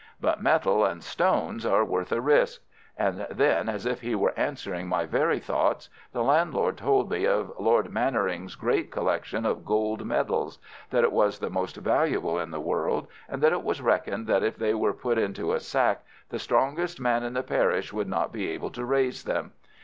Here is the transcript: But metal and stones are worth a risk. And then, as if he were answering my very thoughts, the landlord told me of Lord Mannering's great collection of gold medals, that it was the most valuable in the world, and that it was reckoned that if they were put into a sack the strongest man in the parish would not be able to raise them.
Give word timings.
But 0.19 0.41
metal 0.41 0.83
and 0.83 1.03
stones 1.03 1.63
are 1.63 1.85
worth 1.85 2.11
a 2.11 2.21
risk. 2.21 2.63
And 2.97 3.27
then, 3.29 3.69
as 3.69 3.85
if 3.85 4.01
he 4.01 4.15
were 4.15 4.33
answering 4.35 4.87
my 4.87 5.05
very 5.05 5.37
thoughts, 5.39 5.89
the 6.11 6.23
landlord 6.23 6.75
told 6.77 7.11
me 7.11 7.27
of 7.27 7.53
Lord 7.59 7.91
Mannering's 7.93 8.55
great 8.55 8.89
collection 8.89 9.45
of 9.45 9.63
gold 9.63 10.03
medals, 10.03 10.57
that 10.89 11.03
it 11.03 11.11
was 11.11 11.37
the 11.37 11.51
most 11.51 11.75
valuable 11.75 12.39
in 12.39 12.49
the 12.49 12.59
world, 12.59 13.05
and 13.29 13.43
that 13.43 13.53
it 13.53 13.61
was 13.63 13.79
reckoned 13.79 14.25
that 14.25 14.41
if 14.43 14.55
they 14.57 14.73
were 14.73 14.93
put 14.93 15.19
into 15.19 15.53
a 15.53 15.59
sack 15.59 16.03
the 16.29 16.39
strongest 16.39 16.99
man 16.99 17.21
in 17.21 17.35
the 17.35 17.43
parish 17.43 17.93
would 17.93 18.07
not 18.09 18.31
be 18.33 18.49
able 18.49 18.71
to 18.71 18.83
raise 18.83 19.23
them. 19.25 19.51